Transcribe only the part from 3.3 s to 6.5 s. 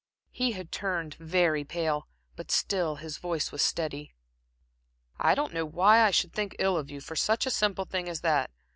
was steady. "I don't know why I should